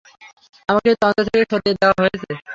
আমাকে 0.69 0.87
এই 0.91 0.97
তদন্ত 1.01 1.19
থেকে 1.27 1.45
সরিয়ে 1.51 1.77
দেওয়া 1.81 1.95
হয়েছে। 2.01 2.31